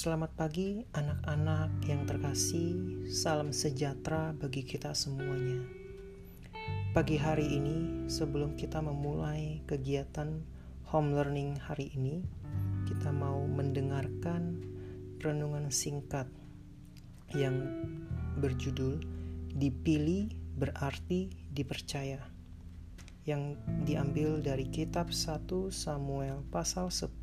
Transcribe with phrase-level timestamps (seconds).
[0.00, 5.60] Selamat pagi anak-anak yang terkasih, salam sejahtera bagi kita semuanya.
[6.96, 10.40] Pagi hari ini, sebelum kita memulai kegiatan
[10.88, 12.24] home learning hari ini,
[12.88, 14.64] kita mau mendengarkan
[15.20, 16.24] renungan singkat
[17.36, 17.60] yang
[18.40, 19.04] berjudul
[19.52, 22.24] Dipilih berarti dipercaya
[23.28, 23.52] yang
[23.84, 27.20] diambil dari kitab 1 Samuel pasal 10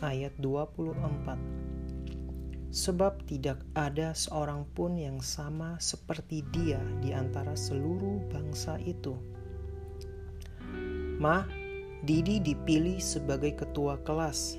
[0.00, 1.69] ayat 24.
[2.70, 9.18] Sebab tidak ada seorang pun yang sama seperti dia di antara seluruh bangsa itu.
[11.18, 11.42] Ma,
[12.06, 14.54] Didi dipilih sebagai ketua kelas,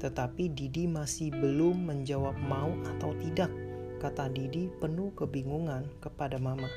[0.00, 3.52] tetapi Didi masih belum menjawab mau atau tidak,
[4.00, 6.72] kata Didi penuh kebingungan kepada Mama.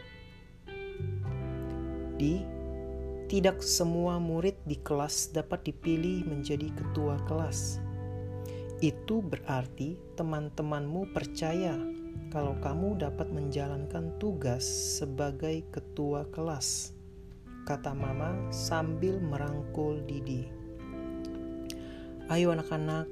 [2.19, 2.43] Di,
[3.31, 7.86] tidak semua murid di kelas dapat dipilih menjadi ketua kelas
[8.77, 11.73] itu berarti teman-temanmu percaya
[12.29, 14.61] kalau kamu dapat menjalankan tugas
[15.01, 16.93] sebagai ketua kelas,
[17.65, 20.45] kata Mama sambil merangkul Didi.
[22.29, 23.09] Ayo anak-anak,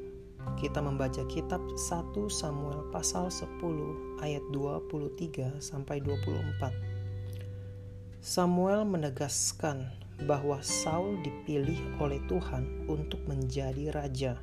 [0.62, 8.22] kita membaca kitab 1 Samuel pasal 10 ayat 23 sampai 24.
[8.22, 9.90] Samuel menegaskan
[10.30, 14.38] bahwa Saul dipilih oleh Tuhan untuk menjadi raja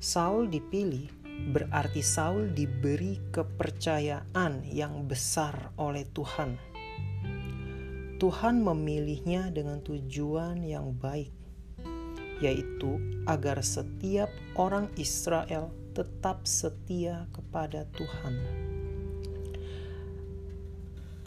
[0.00, 1.12] Saul dipilih
[1.52, 6.56] berarti Saul diberi kepercayaan yang besar oleh Tuhan.
[8.16, 11.28] Tuhan memilihnya dengan tujuan yang baik,
[12.40, 12.96] yaitu
[13.28, 18.40] agar setiap orang Israel tetap setia kepada Tuhan.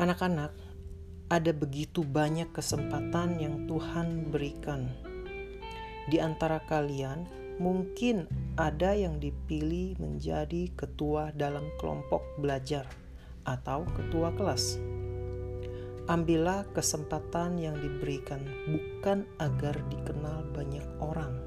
[0.02, 0.50] Anak-anak,
[1.30, 4.90] ada begitu banyak kesempatan yang Tuhan berikan.
[6.10, 8.28] Di antara kalian, Mungkin
[8.60, 12.84] ada yang dipilih menjadi ketua dalam kelompok belajar
[13.48, 14.84] atau ketua kelas.
[16.12, 21.40] Ambillah kesempatan yang diberikan, bukan agar dikenal banyak orang,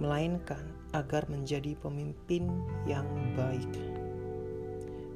[0.00, 0.64] melainkan
[0.96, 2.48] agar menjadi pemimpin
[2.88, 3.04] yang
[3.36, 3.68] baik.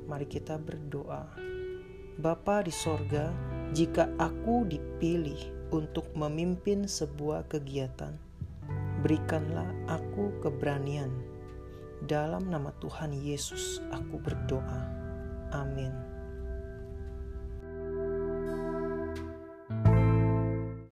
[0.04, 1.24] Mari kita berdoa.
[2.20, 3.32] Bapa di sorga,
[3.72, 8.12] jika aku dipilih untuk memimpin sebuah kegiatan,
[9.02, 11.10] Berikanlah aku keberanian.
[12.06, 14.82] Dalam nama Tuhan Yesus, aku berdoa.
[15.54, 16.11] Amin.